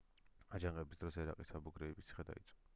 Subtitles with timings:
[0.59, 2.63] აჯანყების დროს ერაყის აბუ გრეიბის ციხე დაიწვა